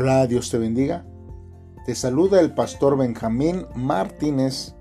Hola, 0.00 0.28
Dios 0.28 0.48
te 0.48 0.58
bendiga. 0.58 1.04
Te 1.84 1.92
saluda 1.96 2.40
el 2.40 2.54
pastor 2.54 2.96
Benjamín 2.96 3.66
Martínez. 3.74 4.76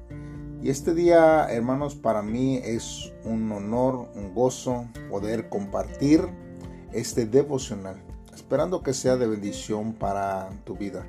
Y 0.61 0.70
este 0.70 0.93
día, 0.93 1.47
hermanos, 1.49 1.95
para 1.95 2.21
mí 2.21 2.57
es 2.63 3.11
un 3.23 3.51
honor, 3.51 4.11
un 4.13 4.35
gozo 4.35 4.85
poder 5.09 5.49
compartir 5.49 6.21
este 6.93 7.25
devocional, 7.25 7.99
esperando 8.31 8.84
que 8.84 8.93
sea 8.93 9.17
de 9.17 9.25
bendición 9.25 9.93
para 9.93 10.52
tu 10.66 10.77
vida. 10.77 11.07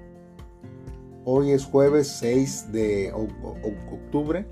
Hoy 1.26 1.50
es 1.50 1.66
jueves 1.66 2.08
6 2.18 2.72
de 2.72 3.12
octubre 3.12 4.48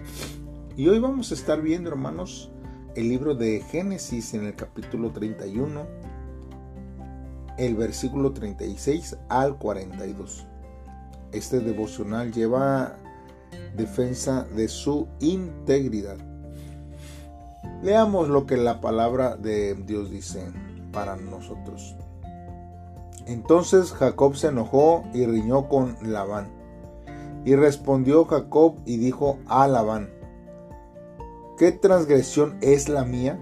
y 0.76 0.86
hoy 0.88 0.98
vamos 0.98 1.30
a 1.30 1.34
estar 1.34 1.62
viendo, 1.62 1.88
hermanos, 1.88 2.52
el 2.94 3.08
libro 3.08 3.34
de 3.34 3.62
Génesis 3.70 4.34
en 4.34 4.44
el 4.44 4.54
capítulo 4.54 5.12
31 5.12 5.86
el 7.58 7.74
versículo 7.74 8.32
36 8.32 9.16
al 9.28 9.56
42. 9.56 10.46
Este 11.32 11.60
devocional 11.60 12.32
lleva 12.32 12.96
defensa 13.76 14.46
de 14.54 14.68
su 14.68 15.08
integridad. 15.20 16.16
Leamos 17.82 18.28
lo 18.28 18.46
que 18.46 18.56
la 18.56 18.80
palabra 18.80 19.36
de 19.36 19.74
Dios 19.74 20.10
dice 20.10 20.42
para 20.92 21.16
nosotros. 21.16 21.94
Entonces 23.26 23.92
Jacob 23.92 24.36
se 24.36 24.48
enojó 24.48 25.04
y 25.12 25.26
riñó 25.26 25.68
con 25.68 25.96
Labán. 26.02 26.48
Y 27.44 27.54
respondió 27.54 28.24
Jacob 28.24 28.76
y 28.86 28.96
dijo 28.96 29.38
a 29.46 29.68
Labán, 29.68 30.10
¿qué 31.58 31.72
transgresión 31.72 32.56
es 32.60 32.88
la 32.88 33.04
mía? 33.04 33.38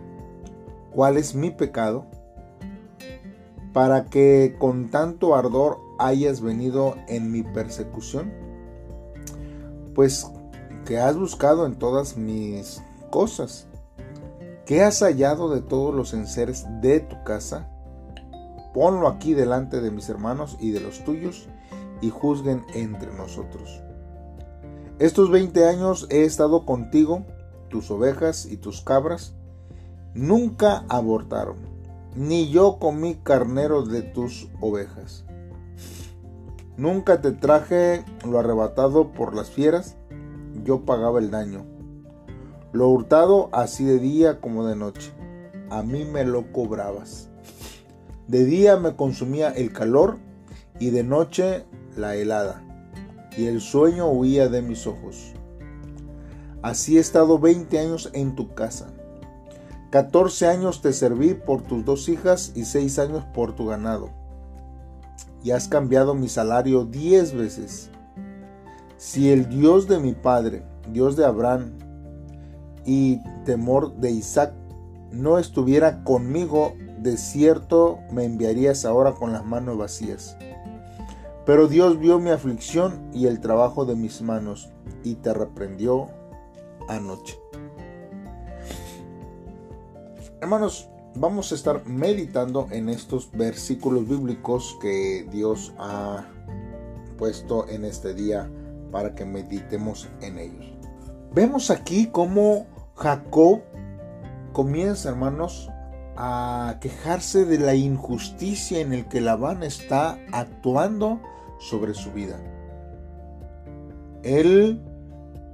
¿Cuál 0.90 1.16
es 1.16 1.34
mi 1.34 1.51
pecado? 1.51 2.06
Para 3.74 4.06
que 4.06 4.55
con 4.59 4.88
tanto 4.88 5.34
ardor 5.34 5.80
hayas 5.98 6.40
venido 6.40 6.95
en 7.09 7.30
mi 7.30 7.43
persecución? 7.43 8.32
Pues 9.95 10.30
que 10.87 10.98
has 10.98 11.18
buscado 11.18 11.66
en 11.66 11.74
todas 11.74 12.16
mis 12.16 12.80
cosas. 13.10 13.66
¿Qué 14.65 14.82
has 14.82 15.01
hallado 15.01 15.51
de 15.51 15.60
todos 15.60 15.93
los 15.93 16.15
enseres 16.15 16.65
de 16.80 17.01
tu 17.01 17.23
casa? 17.24 17.68
Ponlo 18.73 19.09
aquí 19.09 19.35
delante 19.35 19.80
de 19.80 19.91
mis 19.91 20.09
hermanos 20.09 20.57
y 20.60 20.70
de 20.70 20.80
los 20.80 21.02
tuyos 21.04 21.48
y 22.01 22.10
juzguen 22.10 22.65
entre 22.74 23.13
nosotros. 23.13 23.82
Estos 25.01 25.32
20 25.32 25.66
años 25.66 26.07
he 26.10 26.24
estado 26.24 26.65
contigo, 26.65 27.24
tus 27.68 27.91
ovejas 27.91 28.46
y 28.46 28.57
tus 28.57 28.82
cabras 28.82 29.35
nunca 30.15 30.85
abortaron 30.88 31.73
ni 32.16 32.48
yo 32.51 32.79
comí 32.79 33.16
carnero 33.16 33.82
de 33.82 34.02
tus 34.02 34.48
ovejas. 34.60 35.24
Nunca 36.76 37.20
te 37.20 37.32
traje 37.32 38.04
lo 38.24 38.38
arrebatado 38.38 39.12
por 39.12 39.34
las 39.34 39.51
fieras, 39.51 39.96
yo 40.65 40.85
pagaba 40.85 41.18
el 41.18 41.30
daño. 41.30 41.65
Lo 42.73 42.88
hurtado 42.88 43.48
así 43.52 43.85
de 43.85 43.98
día 43.98 44.40
como 44.40 44.66
de 44.66 44.76
noche, 44.76 45.12
a 45.70 45.82
mí 45.82 46.04
me 46.04 46.24
lo 46.24 46.52
cobrabas. 46.52 47.29
De 48.29 48.45
día 48.45 48.76
me 48.76 48.96
consumía 48.96 49.51
el 49.51 49.73
calor 49.73 50.18
y 50.79 50.90
de 50.90 51.04
noche 51.04 51.65
la 51.96 52.16
helada, 52.16 52.62
y 53.37 53.46
el 53.46 53.60
sueño 53.60 54.09
huía 54.09 54.48
de 54.48 54.62
mis 54.62 54.87
ojos. 54.87 55.32
Así 56.62 56.96
he 56.96 57.01
estado 57.01 57.38
veinte 57.38 57.79
años 57.79 58.10
en 58.15 58.35
tu 58.35 58.54
casa 58.54 58.93
14 59.95 60.48
años 60.48 60.80
te 60.82 60.92
serví 60.92 61.34
por 61.34 61.62
tus 61.62 61.84
dos 61.84 62.09
hijas 62.09 62.50
y 62.56 62.64
seis 62.64 62.98
años 62.98 63.24
por 63.32 63.54
tu 63.54 63.66
ganado. 63.66 64.10
Y 65.44 65.53
has 65.53 65.69
cambiado 65.69 66.16
mi 66.16 66.28
salario 66.28 66.84
diez 66.84 67.32
veces. 67.32 67.92
Si 68.97 69.31
el 69.31 69.48
Dios 69.48 69.86
de 69.86 70.00
mi 70.00 70.12
padre, 70.12 70.64
Dios 70.91 71.14
de 71.14 71.24
Abraham 71.24 71.78
y 72.84 73.20
temor 73.44 73.94
de 73.98 74.10
Isaac, 74.10 74.52
no 75.12 75.38
estuviera 75.38 76.02
conmigo, 76.02 76.74
de 76.98 77.16
cierto 77.16 78.00
me 78.10 78.24
enviarías 78.24 78.84
ahora 78.84 79.12
con 79.12 79.32
las 79.32 79.44
manos 79.44 79.78
vacías. 79.78 80.36
Pero 81.46 81.69
Dios 81.69 82.00
vio 82.00 82.19
mi 82.19 82.30
aflicción 82.30 83.10
y 83.14 83.28
el 83.28 83.38
trabajo 83.38 83.84
de 83.84 83.94
mis 83.94 84.22
manos, 84.22 84.72
y 85.04 85.14
te 85.14 85.32
reprendió 85.32 86.08
anoche. 86.88 87.44
Hermanos, 90.44 90.91
vamos 91.15 91.53
a 91.53 91.55
estar 91.55 91.87
meditando 91.87 92.69
en 92.71 92.91
estos 92.91 93.31
versículos 93.32 94.06
bíblicos 94.06 94.77
que 94.78 95.27
Dios 95.32 95.72
ha 95.78 96.27
puesto 97.16 97.66
en 97.66 97.87
este 97.87 98.12
día 98.12 98.50
para 98.93 99.15
que 99.15 99.25
meditemos 99.25 100.06
en 100.21 100.38
ellos. 100.38 100.66
Vemos 101.32 101.71
aquí 101.71 102.10
cómo 102.12 102.66
Jacob 102.94 103.62
comienza, 104.53 105.09
hermanos, 105.09 105.71
a 106.15 106.76
quejarse 106.78 107.47
de 107.47 107.59
la 107.59 107.75
injusticia 107.75 108.81
en 108.81 108.93
el 108.93 109.09
que 109.09 109.22
Labán 109.22 109.62
está 109.62 110.19
actuando 110.31 111.22
sobre 111.59 111.94
su 111.94 112.12
vida. 112.12 112.38
Él 114.22 114.82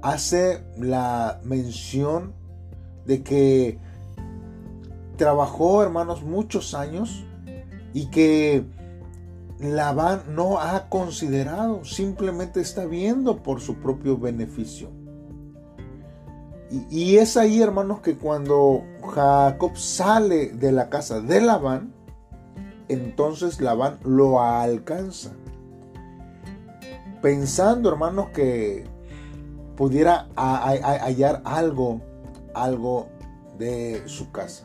hace 0.01 0.65
la 0.75 1.39
mención 1.45 2.33
de 3.05 3.23
que 3.23 3.79
trabajó, 5.21 5.83
hermanos, 5.83 6.23
muchos 6.23 6.73
años 6.73 7.23
y 7.93 8.07
que 8.07 8.65
Labán 9.59 10.23
no 10.29 10.59
ha 10.59 10.89
considerado, 10.89 11.85
simplemente 11.85 12.59
está 12.59 12.85
viendo 12.85 13.43
por 13.43 13.61
su 13.61 13.75
propio 13.75 14.17
beneficio. 14.17 14.89
Y, 16.89 17.17
es 17.17 17.37
ahí, 17.37 17.61
hermanos, 17.61 17.99
que 17.99 18.17
cuando 18.17 18.83
Jacob 19.13 19.77
sale 19.77 20.47
de 20.53 20.71
la 20.71 20.89
casa 20.89 21.21
de 21.21 21.39
Labán, 21.39 21.93
entonces 22.87 23.61
Labán 23.61 23.99
lo 24.03 24.41
alcanza. 24.41 25.33
Pensando, 27.21 27.89
hermanos, 27.89 28.29
que 28.33 28.85
pudiera 29.77 30.29
hallar 30.35 31.43
algo, 31.45 32.01
algo 32.55 33.09
de 33.59 34.01
su 34.07 34.31
casa. 34.31 34.63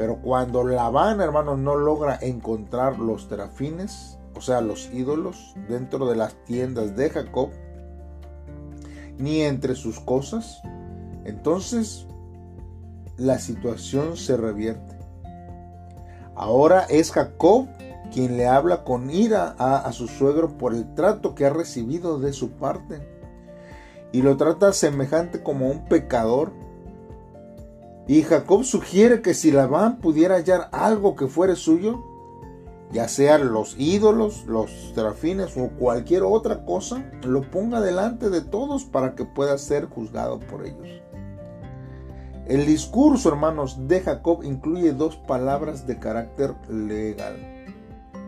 Pero 0.00 0.16
cuando 0.22 0.64
Labán, 0.64 1.20
hermanos, 1.20 1.58
no 1.58 1.76
logra 1.76 2.18
encontrar 2.22 2.98
los 2.98 3.28
terafines, 3.28 4.18
o 4.34 4.40
sea, 4.40 4.62
los 4.62 4.88
ídolos, 4.94 5.54
dentro 5.68 6.08
de 6.08 6.16
las 6.16 6.42
tiendas 6.46 6.96
de 6.96 7.10
Jacob, 7.10 7.50
ni 9.18 9.42
entre 9.42 9.74
sus 9.74 10.00
cosas, 10.00 10.62
entonces 11.26 12.06
la 13.18 13.38
situación 13.38 14.16
se 14.16 14.38
revierte. 14.38 14.96
Ahora 16.34 16.86
es 16.88 17.12
Jacob 17.12 17.68
quien 18.10 18.38
le 18.38 18.46
habla 18.48 18.84
con 18.84 19.10
ira 19.10 19.54
a, 19.58 19.76
a, 19.80 19.92
su 19.92 20.08
suegro 20.08 20.56
por 20.56 20.72
el 20.72 20.94
trato 20.94 21.34
que 21.34 21.44
ha 21.44 21.50
recibido 21.50 22.18
de 22.18 22.32
su 22.32 22.52
parte. 22.52 23.06
Y 24.12 24.22
lo 24.22 24.38
trata 24.38 24.72
semejante 24.72 25.42
como 25.42 25.68
un 25.68 25.84
pecador 25.84 26.54
y 28.10 28.24
Jacob 28.24 28.64
sugiere 28.64 29.22
que 29.22 29.34
si 29.34 29.52
Labán 29.52 29.98
pudiera 29.98 30.34
hallar 30.34 30.68
algo 30.72 31.14
que 31.14 31.28
fuere 31.28 31.54
suyo, 31.54 32.02
ya 32.90 33.06
sean 33.06 33.52
los 33.52 33.76
ídolos, 33.78 34.46
los 34.46 34.72
serafines 34.96 35.56
o 35.56 35.68
cualquier 35.78 36.24
otra 36.24 36.64
cosa, 36.64 37.08
lo 37.22 37.48
ponga 37.52 37.80
delante 37.80 38.28
de 38.28 38.40
todos 38.40 38.84
para 38.84 39.14
que 39.14 39.24
pueda 39.24 39.56
ser 39.58 39.84
juzgado 39.84 40.40
por 40.40 40.66
ellos. 40.66 40.88
El 42.48 42.66
discurso, 42.66 43.28
hermanos, 43.28 43.86
de 43.86 44.00
Jacob 44.00 44.42
incluye 44.42 44.92
dos 44.92 45.14
palabras 45.14 45.86
de 45.86 46.00
carácter 46.00 46.56
legal, 46.68 47.36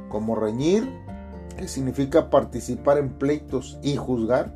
como 0.09 0.37
reñir, 0.37 0.89
que 1.57 1.67
significa 1.67 2.31
participar 2.31 2.99
en 2.99 3.19
pleitos 3.19 3.81
y 3.83 3.97
juzgar, 3.97 4.55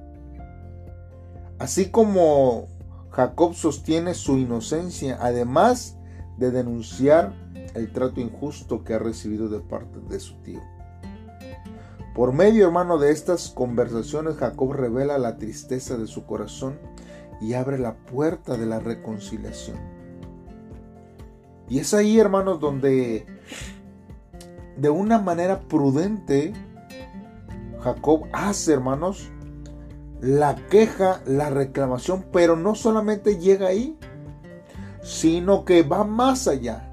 así 1.58 1.90
como 1.90 2.68
Jacob 3.16 3.54
sostiene 3.54 4.12
su 4.12 4.36
inocencia, 4.36 5.16
además 5.18 5.96
de 6.36 6.50
denunciar 6.50 7.32
el 7.74 7.90
trato 7.90 8.20
injusto 8.20 8.84
que 8.84 8.92
ha 8.92 8.98
recibido 8.98 9.48
de 9.48 9.60
parte 9.60 10.00
de 10.00 10.20
su 10.20 10.34
tío. 10.42 10.60
Por 12.14 12.34
medio, 12.34 12.66
hermano, 12.66 12.98
de 12.98 13.12
estas 13.12 13.48
conversaciones, 13.48 14.36
Jacob 14.36 14.74
revela 14.74 15.16
la 15.16 15.38
tristeza 15.38 15.96
de 15.96 16.06
su 16.06 16.26
corazón 16.26 16.78
y 17.40 17.54
abre 17.54 17.78
la 17.78 17.96
puerta 17.96 18.58
de 18.58 18.66
la 18.66 18.80
reconciliación. 18.80 19.78
Y 21.70 21.78
es 21.78 21.94
ahí, 21.94 22.20
hermanos, 22.20 22.60
donde 22.60 23.24
de 24.76 24.90
una 24.90 25.18
manera 25.18 25.60
prudente 25.60 26.52
Jacob 27.80 28.26
hace, 28.34 28.74
hermanos, 28.74 29.30
la 30.26 30.56
queja, 30.56 31.20
la 31.24 31.50
reclamación, 31.50 32.26
pero 32.32 32.56
no 32.56 32.74
solamente 32.74 33.38
llega 33.38 33.68
ahí, 33.68 33.96
sino 35.00 35.64
que 35.64 35.84
va 35.84 36.02
más 36.02 36.48
allá. 36.48 36.90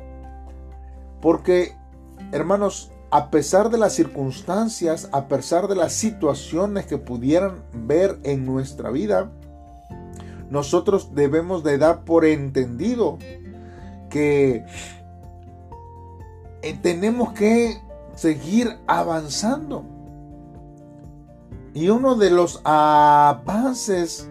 Porque, 1.19 1.75
hermanos, 2.31 2.91
a 3.09 3.31
pesar 3.31 3.71
de 3.71 3.79
las 3.79 3.93
circunstancias, 3.93 5.09
a 5.11 5.27
pesar 5.27 5.67
de 5.67 5.75
las 5.75 5.93
situaciones 5.93 6.85
que 6.85 6.99
pudieran 6.99 7.63
ver 7.73 8.19
en 8.23 8.45
nuestra 8.45 8.91
vida, 8.91 9.31
nosotros 10.51 11.15
debemos 11.15 11.63
de 11.63 11.79
dar 11.79 12.03
por 12.03 12.25
entendido 12.25 13.17
que 14.11 14.63
eh, 16.61 16.79
tenemos 16.83 17.33
que 17.33 17.81
seguir 18.13 18.77
avanzando. 18.85 19.92
Y 21.73 21.89
uno 21.89 22.15
de 22.15 22.29
los 22.29 22.61
avances, 22.63 24.29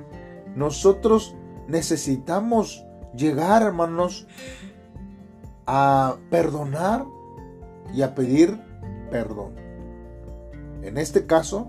nosotros 0.55 1.35
necesitamos 1.67 2.85
llegar, 3.15 3.62
hermanos, 3.62 4.27
a 5.67 6.17
perdonar 6.31 7.05
y 7.93 8.03
a 8.03 8.15
pedir 8.15 8.61
perdón. 9.11 9.55
En 10.83 10.99
este 10.99 11.27
caso, 11.27 11.69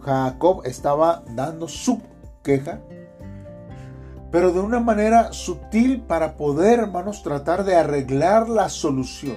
Jacob 0.00 0.62
estaba 0.64 1.22
dando 1.34 1.68
su 1.68 2.00
queja, 2.42 2.80
pero 4.30 4.52
de 4.52 4.60
una 4.60 4.80
manera 4.80 5.32
sutil 5.32 6.00
para 6.02 6.36
poder, 6.36 6.80
hermanos, 6.80 7.22
tratar 7.22 7.64
de 7.64 7.76
arreglar 7.76 8.48
la 8.48 8.68
solución. 8.68 9.36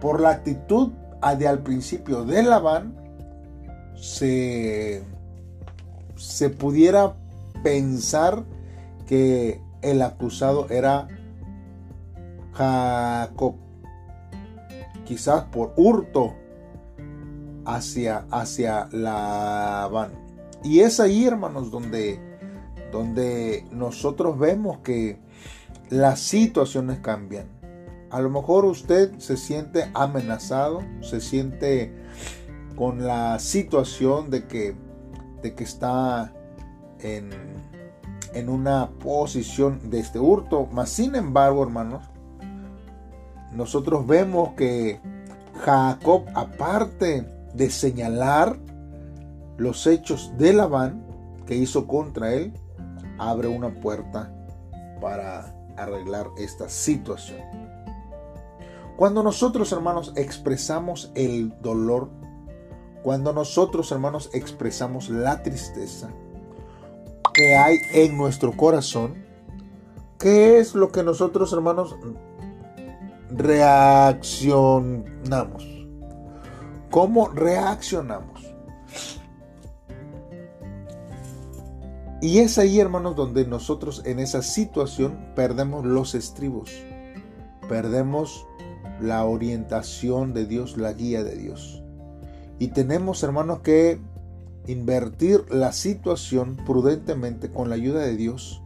Por 0.00 0.20
la 0.20 0.30
actitud 0.30 0.92
de 1.38 1.48
al 1.48 1.62
principio 1.62 2.24
de 2.24 2.42
Labán, 2.42 2.94
se, 3.94 5.04
se 6.16 6.50
pudiera 6.50 7.14
pensar 7.62 8.44
que 9.06 9.60
el 9.82 10.02
acusado 10.02 10.66
era 10.68 11.08
Jacob. 12.52 13.54
Quizás 15.04 15.44
por 15.44 15.72
hurto 15.76 16.34
hacia, 17.64 18.24
hacia 18.30 18.88
Labán. 18.92 20.12
Y 20.64 20.80
es 20.80 21.00
ahí, 21.00 21.26
hermanos, 21.26 21.70
donde, 21.70 22.20
donde 22.90 23.64
nosotros 23.70 24.38
vemos 24.38 24.78
que 24.78 25.18
las 25.90 26.20
situaciones 26.20 27.00
cambian. 27.00 27.46
A 28.12 28.20
lo 28.20 28.28
mejor 28.28 28.66
usted 28.66 29.18
se 29.18 29.38
siente 29.38 29.90
amenazado, 29.94 30.82
se 31.00 31.18
siente 31.18 31.94
con 32.76 33.06
la 33.06 33.38
situación 33.38 34.28
de 34.28 34.46
que, 34.46 34.76
de 35.40 35.54
que 35.54 35.64
está 35.64 36.30
en, 37.00 37.30
en 38.34 38.50
una 38.50 38.90
posición 39.02 39.88
de 39.88 40.00
este 40.00 40.18
hurto. 40.18 40.68
Mas 40.70 40.90
sin 40.90 41.14
embargo, 41.14 41.62
hermanos, 41.62 42.04
nosotros 43.50 44.06
vemos 44.06 44.50
que 44.58 45.00
Jacob, 45.64 46.24
aparte 46.34 47.26
de 47.54 47.70
señalar 47.70 48.58
los 49.56 49.86
hechos 49.86 50.34
de 50.36 50.52
Labán 50.52 51.02
que 51.46 51.54
hizo 51.54 51.86
contra 51.86 52.34
él, 52.34 52.52
abre 53.18 53.48
una 53.48 53.70
puerta 53.80 54.30
para 55.00 55.54
arreglar 55.78 56.28
esta 56.36 56.68
situación. 56.68 57.71
Cuando 59.02 59.24
nosotros, 59.24 59.72
hermanos, 59.72 60.12
expresamos 60.14 61.10
el 61.16 61.60
dolor, 61.60 62.08
cuando 63.02 63.32
nosotros, 63.32 63.90
hermanos, 63.90 64.30
expresamos 64.32 65.08
la 65.08 65.42
tristeza 65.42 66.10
que 67.34 67.56
hay 67.56 67.78
en 67.94 68.16
nuestro 68.16 68.56
corazón, 68.56 69.24
¿qué 70.20 70.60
es 70.60 70.76
lo 70.76 70.92
que 70.92 71.02
nosotros, 71.02 71.52
hermanos, 71.52 71.96
reaccionamos. 73.28 75.66
¿Cómo 76.88 77.28
reaccionamos? 77.30 78.54
Y 82.20 82.38
es 82.38 82.56
ahí, 82.56 82.78
hermanos, 82.78 83.16
donde 83.16 83.44
nosotros 83.46 84.02
en 84.04 84.20
esa 84.20 84.42
situación 84.42 85.32
perdemos 85.34 85.84
los 85.84 86.14
estribos, 86.14 86.70
perdemos 87.68 88.46
la 89.02 89.24
orientación 89.24 90.32
de 90.32 90.46
Dios, 90.46 90.76
la 90.76 90.92
guía 90.92 91.24
de 91.24 91.36
Dios. 91.36 91.82
Y 92.58 92.68
tenemos, 92.68 93.22
hermanos, 93.22 93.60
que 93.60 94.00
invertir 94.66 95.44
la 95.50 95.72
situación 95.72 96.56
prudentemente 96.64 97.50
con 97.50 97.68
la 97.68 97.74
ayuda 97.74 98.00
de 98.00 98.16
Dios 98.16 98.62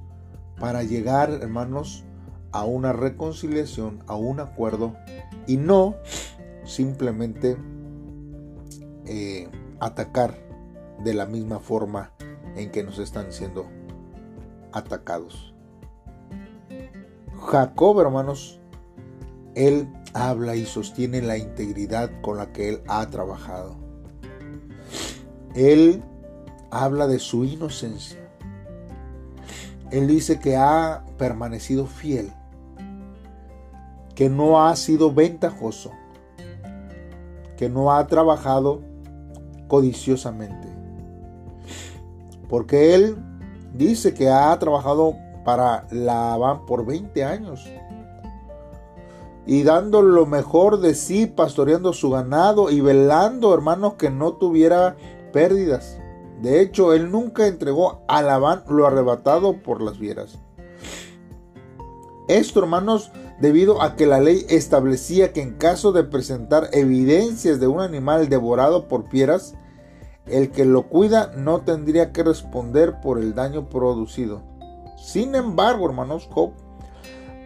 para 0.58 0.82
llegar, 0.82 1.30
hermanos, 1.30 2.04
a 2.52 2.64
una 2.64 2.92
reconciliación, 2.92 4.02
a 4.06 4.16
un 4.16 4.40
acuerdo 4.40 4.94
y 5.46 5.56
no 5.56 5.94
simplemente 6.64 7.56
eh, 9.06 9.48
atacar 9.80 10.38
de 11.04 11.14
la 11.14 11.26
misma 11.26 11.60
forma 11.60 12.12
en 12.56 12.70
que 12.70 12.82
nos 12.82 12.98
están 12.98 13.32
siendo 13.32 13.66
atacados. 14.72 15.54
Jacob, 17.46 18.00
hermanos, 18.00 18.60
él 19.54 19.88
habla 20.16 20.56
y 20.56 20.64
sostiene 20.64 21.20
la 21.20 21.36
integridad 21.36 22.10
con 22.22 22.38
la 22.38 22.52
que 22.52 22.70
él 22.70 22.82
ha 22.88 23.06
trabajado. 23.06 23.76
Él 25.54 26.02
habla 26.70 27.06
de 27.06 27.18
su 27.18 27.44
inocencia. 27.44 28.18
Él 29.90 30.06
dice 30.08 30.40
que 30.40 30.56
ha 30.56 31.04
permanecido 31.18 31.86
fiel 31.86 32.32
que 34.14 34.30
no 34.30 34.66
ha 34.66 34.74
sido 34.76 35.12
ventajoso, 35.12 35.90
que 37.58 37.68
no 37.68 37.92
ha 37.92 38.06
trabajado 38.06 38.80
codiciosamente. 39.68 40.68
Porque 42.48 42.94
él 42.94 43.18
dice 43.74 44.14
que 44.14 44.30
ha 44.30 44.58
trabajado 44.58 45.14
para 45.44 45.86
Labán 45.90 46.64
por 46.64 46.86
20 46.86 47.22
años 47.22 47.68
y 49.46 49.62
dando 49.62 50.02
lo 50.02 50.26
mejor 50.26 50.80
de 50.80 50.94
sí, 50.94 51.26
pastoreando 51.26 51.92
su 51.92 52.10
ganado 52.10 52.70
y 52.70 52.80
velando, 52.80 53.54
hermanos, 53.54 53.94
que 53.94 54.10
no 54.10 54.34
tuviera 54.34 54.96
pérdidas. 55.32 55.98
De 56.42 56.60
hecho, 56.60 56.92
él 56.92 57.10
nunca 57.10 57.46
entregó 57.46 58.02
a 58.08 58.22
Labán 58.22 58.64
lo 58.68 58.86
arrebatado 58.86 59.62
por 59.62 59.80
las 59.80 59.98
fieras. 59.98 60.38
Esto, 62.28 62.60
hermanos, 62.60 63.12
debido 63.40 63.82
a 63.82 63.94
que 63.94 64.06
la 64.06 64.20
ley 64.20 64.44
establecía 64.48 65.32
que 65.32 65.42
en 65.42 65.54
caso 65.54 65.92
de 65.92 66.02
presentar 66.02 66.68
evidencias 66.72 67.60
de 67.60 67.68
un 67.68 67.80
animal 67.80 68.28
devorado 68.28 68.88
por 68.88 69.08
fieras, 69.08 69.54
el 70.26 70.50
que 70.50 70.64
lo 70.64 70.88
cuida 70.88 71.32
no 71.36 71.60
tendría 71.60 72.12
que 72.12 72.24
responder 72.24 73.00
por 73.00 73.18
el 73.18 73.34
daño 73.34 73.68
producido. 73.68 74.42
Sin 74.96 75.36
embargo, 75.36 75.86
hermanos, 75.86 76.28
Job 76.32 76.50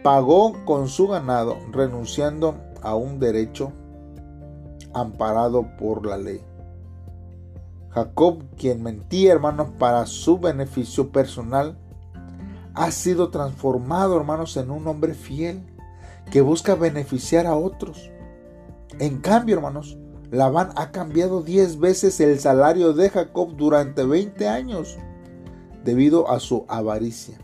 pagó 0.02 0.64
con 0.64 0.88
su 0.88 1.09
ganado, 1.09 1.59
renunciando 1.73 2.57
a 2.83 2.95
un 2.95 3.19
derecho 3.21 3.73
amparado 4.95 5.66
por 5.78 6.07
la 6.07 6.16
ley. 6.16 6.42
Jacob, 7.90 8.45
quien 8.57 8.83
mentía, 8.83 9.33
hermanos, 9.33 9.69
para 9.78 10.07
su 10.07 10.38
beneficio 10.38 11.11
personal, 11.11 11.76
ha 12.75 12.90
sido 12.92 13.30
transformado, 13.30 14.16
hermanos, 14.16 14.57
en 14.57 14.71
un 14.71 14.87
hombre 14.87 15.14
fiel 15.14 15.62
que 16.30 16.40
busca 16.40 16.76
beneficiar 16.76 17.47
a 17.47 17.57
otros. 17.57 18.11
En 18.99 19.19
cambio, 19.19 19.57
hermanos, 19.57 19.99
Labán 20.30 20.71
ha 20.76 20.92
cambiado 20.92 21.42
10 21.42 21.80
veces 21.80 22.21
el 22.21 22.38
salario 22.38 22.92
de 22.92 23.11
Jacob 23.11 23.57
durante 23.57 24.04
20 24.04 24.49
años 24.49 24.97
debido 25.85 26.30
a 26.30 26.38
su 26.38 26.64
avaricia. 26.69 27.38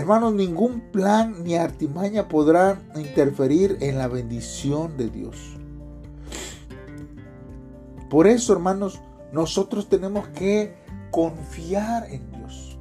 Hermanos, 0.00 0.32
ningún 0.32 0.80
plan 0.92 1.44
ni 1.44 1.56
artimaña 1.56 2.26
podrá 2.26 2.80
interferir 2.96 3.76
en 3.82 3.98
la 3.98 4.08
bendición 4.08 4.96
de 4.96 5.10
Dios. 5.10 5.36
Por 8.08 8.26
eso, 8.26 8.54
hermanos, 8.54 8.98
nosotros 9.30 9.90
tenemos 9.90 10.26
que 10.28 10.74
confiar 11.10 12.10
en 12.10 12.32
Dios. 12.32 12.78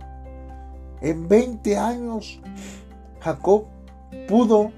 En 1.02 1.28
20 1.28 1.78
años, 1.78 2.40
Jacob 3.20 3.66
pudo 4.30 4.72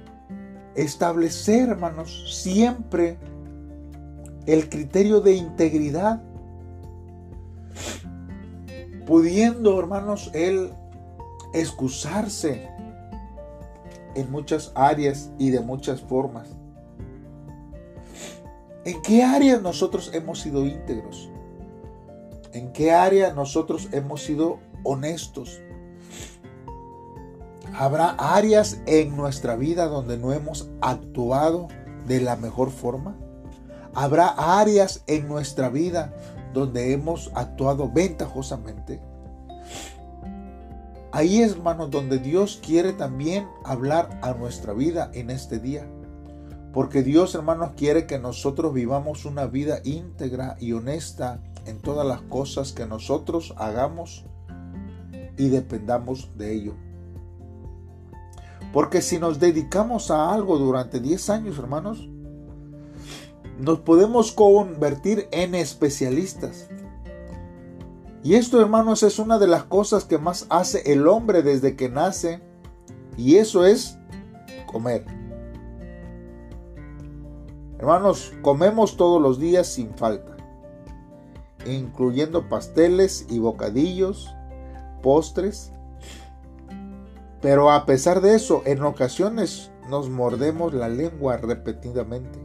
establecer, 0.74 1.70
hermanos, 1.70 2.42
siempre 2.42 3.20
el 4.48 4.68
criterio 4.68 5.22
de 5.22 5.36
integridad, 5.36 6.24
pudiendo, 9.06 9.80
hermanos, 9.80 10.32
él 10.34 10.72
excusarse 11.54 12.70
en 14.16 14.32
muchas 14.32 14.72
áreas 14.76 15.32
y 15.38 15.50
de 15.50 15.62
muchas 15.62 16.02
formas. 16.02 16.50
¿En 18.84 19.02
qué 19.02 19.24
área 19.24 19.60
nosotros 19.60 20.12
hemos 20.14 20.40
sido 20.40 20.66
íntegros? 20.66 21.30
¿En 22.54 22.74
qué 22.74 22.92
área 22.92 23.34
nosotros 23.34 23.90
hemos 23.92 24.24
sido 24.24 24.60
honestos? 24.84 25.62
Habrá 27.74 28.10
áreas 28.12 28.82
en 28.86 29.16
nuestra 29.16 29.56
vida 29.56 29.88
donde 29.88 30.18
no 30.18 30.34
hemos 30.34 30.70
actuado 30.82 31.68
de 32.08 32.22
la 32.22 32.36
mejor 32.36 32.72
forma. 32.72 33.16
Habrá 33.94 34.28
áreas 34.28 35.04
en 35.08 35.28
nuestra 35.28 35.70
vida 35.70 36.14
donde 36.54 36.92
hemos 36.92 37.32
actuado 37.34 37.90
ventajosamente. 37.90 39.00
Ahí 41.14 41.42
es, 41.42 41.52
hermanos, 41.54 41.92
donde 41.92 42.20
Dios 42.20 42.62
quiere 42.66 42.94
también 42.94 43.48
hablar 43.66 44.20
a 44.22 44.34
nuestra 44.34 44.74
vida 44.74 45.12
en 45.14 45.30
este 45.30 45.60
día. 45.60 45.86
Porque 46.74 47.04
Dios, 47.04 47.36
hermanos, 47.36 47.72
quiere 47.76 48.08
que 48.08 48.18
nosotros 48.18 48.74
vivamos 48.74 49.26
una 49.26 49.46
vida 49.46 49.82
íntegra 49.84 50.56
y 50.60 50.72
honesta 50.72 51.44
en 51.66 51.80
todas 51.80 52.08
las 52.08 52.22
cosas 52.22 52.72
que 52.72 52.86
nosotros 52.86 53.54
hagamos 53.58 54.26
y 55.38 55.50
dependamos 55.50 56.30
de 56.38 56.54
ello. 56.54 56.76
Porque 58.72 59.02
si 59.02 59.20
nos 59.20 59.40
dedicamos 59.40 60.12
a 60.12 60.34
algo 60.34 60.58
durante 60.58 61.02
10 61.02 61.30
años, 61.30 61.58
hermanos, 61.60 62.08
nos 63.60 63.80
podemos 63.80 64.32
convertir 64.32 65.28
en 65.32 65.56
especialistas. 65.56 66.70
Y 68.24 68.36
esto, 68.36 68.62
hermanos, 68.62 69.04
es 69.04 69.18
una 69.18 69.40
de 69.40 69.48
las 69.48 69.64
cosas 69.64 70.06
que 70.06 70.18
más 70.18 70.46
hace 70.50 70.94
el 70.94 71.08
hombre 71.08 71.42
desde 71.42 71.76
que 71.76 71.90
nace. 71.90 72.42
Y 73.18 73.38
eso 73.38 73.66
es 73.66 73.98
comer. 74.72 75.06
Hermanos, 77.80 78.32
comemos 78.44 78.96
todos 78.96 79.20
los 79.20 79.40
días 79.40 79.66
sin 79.66 79.96
falta, 79.96 80.38
incluyendo 81.66 82.48
pasteles 82.48 83.26
y 83.28 83.40
bocadillos, 83.40 84.30
postres. 85.02 85.72
Pero 87.42 87.72
a 87.72 87.88
pesar 87.88 88.22
de 88.22 88.36
eso, 88.36 88.62
en 88.66 88.84
ocasiones 88.84 89.72
nos 89.90 90.10
mordemos 90.10 90.76
la 90.76 90.90
lengua 90.90 91.38
repetidamente. 91.38 92.41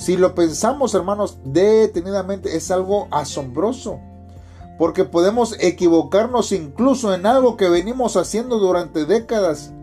Si 0.00 0.16
lo 0.16 0.34
pensamos, 0.34 0.94
hermanos, 0.94 1.40
detenidamente, 1.44 2.56
es 2.56 2.70
algo 2.70 3.06
asombroso. 3.10 4.00
Porque 4.78 5.04
podemos 5.04 5.54
equivocarnos 5.60 6.52
incluso 6.52 7.12
en 7.12 7.26
algo 7.26 7.58
que 7.58 7.68
venimos 7.68 8.16
haciendo 8.16 8.58
durante 8.58 9.04
décadas. 9.04 9.74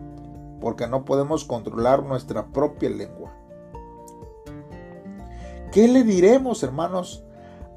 Porque 0.60 0.88
no 0.88 1.04
podemos 1.04 1.44
controlar 1.44 2.02
nuestra 2.02 2.48
propia 2.48 2.90
lengua. 2.90 3.32
¿Qué 5.70 5.86
le 5.86 6.02
diremos, 6.02 6.64
hermanos, 6.64 7.22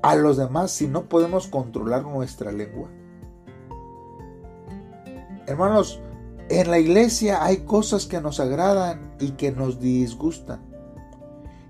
a 0.02 0.16
los 0.16 0.38
demás 0.38 0.72
si 0.72 0.88
no 0.88 1.04
podemos 1.04 1.46
controlar 1.46 2.02
nuestra 2.02 2.52
lengua? 2.52 2.90
Hermanos, 5.46 6.02
en 6.50 6.72
la 6.72 6.80
iglesia 6.80 7.46
hay 7.46 7.58
cosas 7.58 8.08
que 8.08 8.20
nos 8.20 8.40
agradan 8.40 9.16
y 9.20 9.34
que 9.34 9.52
nos 9.52 9.80
disgustan. 9.80 10.71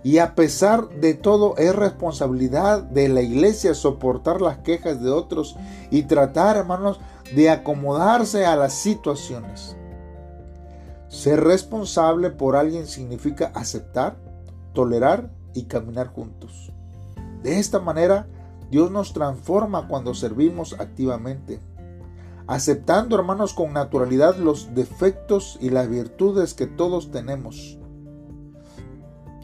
Y 0.03 0.17
a 0.17 0.33
pesar 0.33 0.89
de 0.89 1.13
todo 1.13 1.55
es 1.57 1.75
responsabilidad 1.75 2.81
de 2.81 3.07
la 3.07 3.21
iglesia 3.21 3.75
soportar 3.75 4.41
las 4.41 4.57
quejas 4.59 5.01
de 5.01 5.11
otros 5.11 5.55
y 5.91 6.03
tratar, 6.03 6.57
hermanos, 6.57 6.99
de 7.35 7.49
acomodarse 7.49 8.45
a 8.45 8.55
las 8.55 8.73
situaciones. 8.73 9.75
Ser 11.07 11.43
responsable 11.43 12.31
por 12.31 12.55
alguien 12.55 12.87
significa 12.87 13.51
aceptar, 13.53 14.15
tolerar 14.73 15.29
y 15.53 15.63
caminar 15.63 16.07
juntos. 16.07 16.71
De 17.43 17.59
esta 17.59 17.79
manera, 17.79 18.27
Dios 18.71 18.89
nos 18.89 19.13
transforma 19.13 19.87
cuando 19.87 20.15
servimos 20.15 20.73
activamente, 20.79 21.59
aceptando, 22.47 23.17
hermanos, 23.17 23.53
con 23.53 23.73
naturalidad 23.73 24.37
los 24.37 24.73
defectos 24.73 25.59
y 25.61 25.69
las 25.69 25.89
virtudes 25.89 26.53
que 26.53 26.65
todos 26.65 27.11
tenemos 27.11 27.77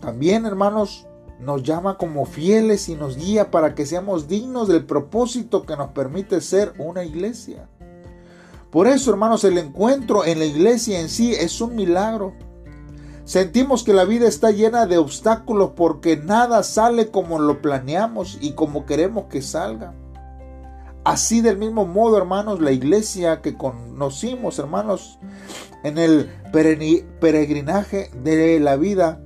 también, 0.01 0.45
hermanos, 0.45 1.07
nos 1.39 1.63
llama 1.63 1.97
como 1.97 2.25
fieles 2.25 2.89
y 2.89 2.95
nos 2.95 3.17
guía 3.17 3.51
para 3.51 3.75
que 3.75 3.85
seamos 3.85 4.27
dignos 4.27 4.67
del 4.67 4.85
propósito 4.85 5.63
que 5.63 5.75
nos 5.75 5.91
permite 5.91 6.41
ser 6.41 6.73
una 6.79 7.03
iglesia. 7.03 7.67
Por 8.71 8.87
eso, 8.87 9.11
hermanos, 9.11 9.43
el 9.43 9.57
encuentro 9.57 10.25
en 10.25 10.39
la 10.39 10.45
iglesia 10.45 10.99
en 10.99 11.09
sí 11.09 11.33
es 11.33 11.61
un 11.61 11.75
milagro. 11.75 12.33
Sentimos 13.23 13.83
que 13.83 13.93
la 13.93 14.05
vida 14.05 14.27
está 14.27 14.51
llena 14.51 14.85
de 14.85 14.97
obstáculos 14.97 15.71
porque 15.75 16.17
nada 16.17 16.63
sale 16.63 17.11
como 17.11 17.39
lo 17.39 17.61
planeamos 17.61 18.37
y 18.41 18.53
como 18.53 18.85
queremos 18.85 19.25
que 19.25 19.41
salga. 19.41 19.93
Así 21.03 21.41
del 21.41 21.57
mismo 21.57 21.85
modo, 21.85 22.17
hermanos, 22.17 22.61
la 22.61 22.71
iglesia 22.71 23.41
que 23.41 23.55
conocimos, 23.55 24.59
hermanos, 24.59 25.19
en 25.83 25.97
el 25.97 26.29
peregrinaje 26.51 28.11
de 28.23 28.59
la 28.59 28.75
vida, 28.75 29.21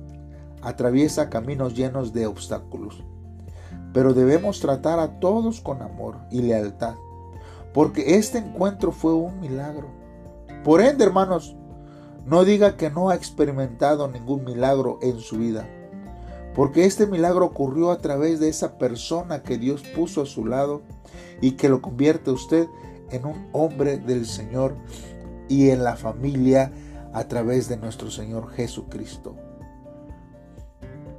atraviesa 0.62 1.28
caminos 1.28 1.74
llenos 1.74 2.12
de 2.12 2.26
obstáculos. 2.26 3.04
Pero 3.92 4.14
debemos 4.14 4.60
tratar 4.60 4.98
a 4.98 5.20
todos 5.20 5.60
con 5.60 5.82
amor 5.82 6.16
y 6.30 6.42
lealtad, 6.42 6.94
porque 7.74 8.16
este 8.16 8.38
encuentro 8.38 8.92
fue 8.92 9.14
un 9.14 9.40
milagro. 9.40 9.88
Por 10.64 10.80
ende, 10.80 11.04
hermanos, 11.04 11.56
no 12.24 12.44
diga 12.44 12.76
que 12.76 12.90
no 12.90 13.10
ha 13.10 13.14
experimentado 13.14 14.08
ningún 14.08 14.44
milagro 14.44 14.98
en 15.02 15.18
su 15.18 15.36
vida, 15.36 15.68
porque 16.54 16.84
este 16.84 17.06
milagro 17.06 17.46
ocurrió 17.46 17.90
a 17.90 17.98
través 17.98 18.38
de 18.40 18.48
esa 18.48 18.78
persona 18.78 19.42
que 19.42 19.58
Dios 19.58 19.82
puso 19.94 20.22
a 20.22 20.26
su 20.26 20.46
lado 20.46 20.82
y 21.40 21.52
que 21.52 21.68
lo 21.68 21.82
convierte 21.82 22.30
a 22.30 22.34
usted 22.34 22.68
en 23.10 23.26
un 23.26 23.48
hombre 23.52 23.98
del 23.98 24.26
Señor 24.26 24.76
y 25.48 25.70
en 25.70 25.82
la 25.84 25.96
familia 25.96 26.72
a 27.12 27.24
través 27.24 27.68
de 27.68 27.76
nuestro 27.76 28.10
Señor 28.10 28.50
Jesucristo. 28.50 29.36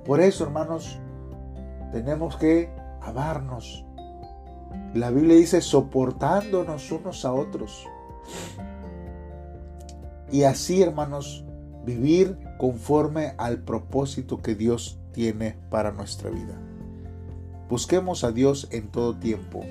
Por 0.05 0.19
eso, 0.19 0.43
hermanos, 0.43 0.99
tenemos 1.93 2.35
que 2.35 2.69
amarnos. 3.01 3.85
La 4.93 5.11
Biblia 5.11 5.37
dice 5.37 5.61
soportándonos 5.61 6.91
unos 6.91 7.23
a 7.23 7.31
otros. 7.31 7.87
Y 10.29 10.43
así, 10.43 10.81
hermanos, 10.81 11.45
vivir 11.85 12.37
conforme 12.57 13.33
al 13.37 13.59
propósito 13.59 14.41
que 14.41 14.55
Dios 14.55 14.99
tiene 15.13 15.57
para 15.69 15.91
nuestra 15.91 16.29
vida. 16.29 16.59
Busquemos 17.69 18.23
a 18.23 18.31
Dios 18.31 18.67
en 18.71 18.89
todo 18.89 19.15
tiempo 19.15 19.63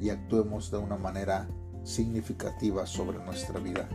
y 0.00 0.10
actuemos 0.10 0.70
de 0.70 0.78
una 0.78 0.96
manera 0.96 1.48
significativa 1.82 2.86
sobre 2.86 3.18
nuestra 3.24 3.58
vida. 3.58 3.88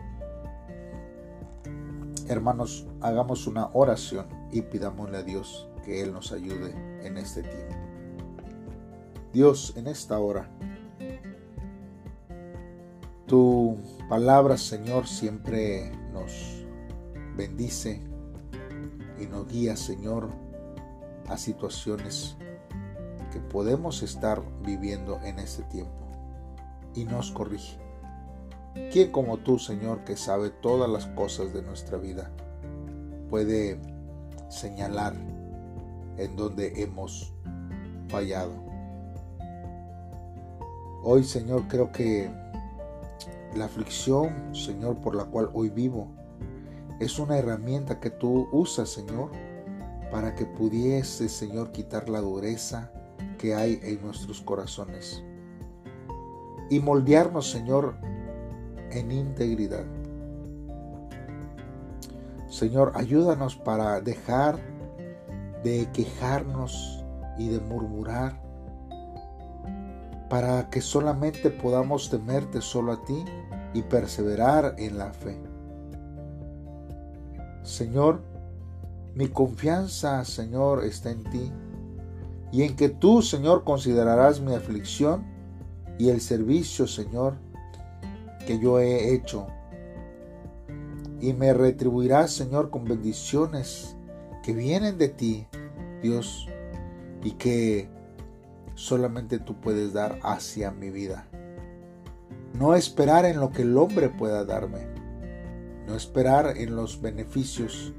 Hermanos, 2.28 2.88
hagamos 3.02 3.46
una 3.46 3.70
oración 3.74 4.26
y 4.52 4.62
pidámosle 4.62 5.18
a 5.18 5.24
Dios 5.24 5.70
que 5.84 6.02
Él 6.02 6.14
nos 6.14 6.32
ayude 6.32 6.74
en 7.06 7.18
este 7.18 7.44
tiempo. 7.44 7.76
Dios, 9.34 9.74
en 9.78 9.88
esta 9.88 10.20
hora, 10.20 10.50
tu 13.26 13.78
palabra, 14.10 14.58
Señor, 14.58 15.08
siempre 15.08 15.92
nos 16.14 16.66
bendice 17.36 18.02
y 19.20 19.26
nos 19.26 19.48
guía, 19.48 19.76
Señor, 19.76 20.30
a 21.28 21.38
situaciones 21.38 22.38
que 23.32 23.40
podemos 23.40 24.04
estar 24.04 24.44
viviendo 24.62 25.20
en 25.24 25.40
este 25.40 25.64
tiempo 25.64 26.04
y 26.94 27.06
nos 27.06 27.32
corrige. 27.32 27.80
¿Quién 28.92 29.12
como 29.12 29.38
tú, 29.38 29.60
Señor, 29.60 30.04
que 30.04 30.16
sabe 30.16 30.50
todas 30.50 30.90
las 30.90 31.08
cosas 31.08 31.54
de 31.54 31.62
nuestra 31.64 31.98
vida, 31.98 32.32
puede 33.30 33.80
señalar 34.50 35.16
en 36.18 36.36
donde 36.36 36.82
hemos 36.82 37.34
fallado. 38.08 38.54
Hoy, 41.04 41.24
Señor, 41.24 41.68
creo 41.68 41.92
que 41.92 42.32
la 43.56 43.66
aflicción, 43.66 44.56
Señor, 44.56 44.98
por 45.02 45.16
la 45.16 45.26
cual 45.26 45.50
hoy 45.54 45.70
vivo, 45.70 46.08
es 47.00 47.20
una 47.20 47.38
herramienta 47.38 48.00
que 48.00 48.10
tú 48.10 48.48
usas, 48.52 48.90
Señor, 48.90 49.32
para 50.12 50.36
que 50.36 50.46
pudiese, 50.46 51.28
Señor, 51.28 51.72
quitar 51.72 52.08
la 52.08 52.22
dureza 52.22 52.92
que 53.38 53.56
hay 53.56 53.80
en 53.84 54.02
nuestros 54.02 54.42
corazones 54.42 55.24
y 56.70 56.80
moldearnos, 56.80 57.52
Señor, 57.52 57.96
en 58.92 59.12
integridad. 59.12 59.86
Señor, 62.48 62.92
ayúdanos 62.96 63.56
para 63.56 64.00
dejar 64.00 64.60
de 65.64 65.90
quejarnos 65.92 67.04
y 67.38 67.50
de 67.50 67.60
murmurar, 67.60 68.42
para 70.30 70.70
que 70.70 70.82
solamente 70.82 71.50
podamos 71.50 72.10
temerte 72.10 72.62
solo 72.62 72.94
a 72.94 73.06
ti 73.06 73.24
y 73.74 73.82
perseverar 73.84 74.76
en 74.78 74.98
la 74.98 75.14
fe. 75.14 75.40
Señor, 77.64 78.22
mi 79.16 79.28
confianza, 79.28 80.26
Señor, 80.26 80.84
está 80.84 81.12
en 81.12 81.24
ti 81.24 81.52
y 82.52 82.64
en 82.64 82.76
que 82.76 82.90
tú, 82.90 83.22
Señor, 83.22 83.64
considerarás 83.64 84.42
mi 84.42 84.54
aflicción 84.54 85.24
y 85.98 86.10
el 86.10 86.22
servicio, 86.22 86.88
Señor, 86.88 87.36
que 88.46 88.60
yo 88.60 88.80
he 88.80 89.14
hecho 89.14 89.48
y 91.20 91.34
me 91.34 91.54
retribuirás, 91.54 92.32
Señor, 92.32 92.70
con 92.70 92.84
bendiciones 92.84 93.96
que 94.44 94.54
vienen 94.54 94.98
de 94.98 95.08
ti, 95.08 95.48
Dios, 96.04 96.48
y 97.24 97.32
que 97.32 97.90
solamente 98.76 99.40
tú 99.40 99.60
puedes 99.60 99.94
dar 99.94 100.20
hacia 100.22 100.72
mi 100.72 100.92
vida. 100.92 101.26
No 102.54 102.76
esperar 102.76 103.26
en 103.26 103.40
lo 103.40 103.52
que 103.52 103.64
el 103.64 103.76
hombre 103.78 104.10
pueda 104.10 104.46
darme, 104.46 104.86
no 105.88 105.96
esperar 105.96 106.58
en 106.58 106.76
los 106.76 107.02
beneficios 107.02 107.94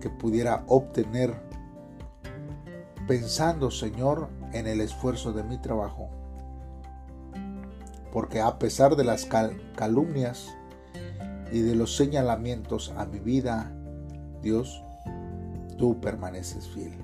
que 0.00 0.08
pudiera 0.08 0.64
obtener 0.68 1.34
pensando, 3.08 3.70
Señor, 3.70 4.28
en 4.52 4.66
el 4.66 4.80
esfuerzo 4.80 5.32
de 5.32 5.42
mi 5.42 5.58
trabajo. 5.58 6.08
Porque 8.12 8.40
a 8.40 8.58
pesar 8.58 8.96
de 8.96 9.04
las 9.04 9.28
calumnias 9.76 10.56
y 11.52 11.60
de 11.60 11.74
los 11.74 11.96
señalamientos 11.96 12.94
a 12.96 13.04
mi 13.04 13.18
vida, 13.18 13.72
Dios, 14.42 14.85
tú 15.76 16.00
permaneces 16.00 16.68
fiel 16.68 16.94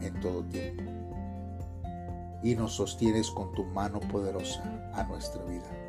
en 0.00 0.20
todo 0.20 0.42
tiempo 0.44 0.82
y 2.42 2.54
nos 2.54 2.74
sostienes 2.74 3.30
con 3.30 3.52
tu 3.52 3.64
mano 3.64 4.00
poderosa 4.00 4.62
a 4.94 5.04
nuestra 5.04 5.42
vida. 5.44 5.84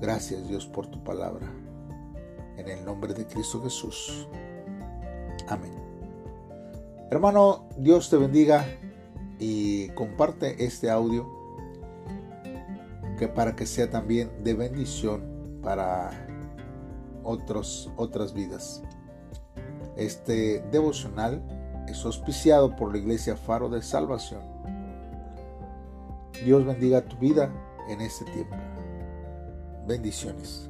Gracias 0.00 0.46
Dios 0.48 0.66
por 0.66 0.86
tu 0.86 1.02
palabra. 1.02 1.46
En 2.56 2.68
el 2.68 2.84
nombre 2.84 3.14
de 3.14 3.26
Cristo 3.26 3.62
Jesús. 3.62 4.28
Amén. 5.48 5.72
Hermano, 7.10 7.68
Dios 7.78 8.10
te 8.10 8.16
bendiga 8.16 8.66
y 9.38 9.88
comparte 9.90 10.64
este 10.64 10.90
audio 10.90 11.26
que 13.18 13.26
para 13.28 13.56
que 13.56 13.66
sea 13.66 13.90
también 13.90 14.30
de 14.44 14.54
bendición 14.54 15.60
para 15.62 16.10
otros, 17.24 17.90
otras 17.96 18.32
vidas. 18.34 18.82
Este 20.00 20.64
devocional 20.72 21.42
es 21.86 22.02
auspiciado 22.06 22.74
por 22.74 22.90
la 22.90 22.96
Iglesia 22.96 23.36
Faro 23.36 23.68
de 23.68 23.82
Salvación. 23.82 24.40
Dios 26.42 26.64
bendiga 26.64 27.02
tu 27.02 27.18
vida 27.18 27.52
en 27.86 28.00
este 28.00 28.24
tiempo. 28.32 28.56
Bendiciones. 29.86 30.69